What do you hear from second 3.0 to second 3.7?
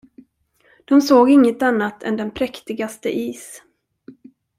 is.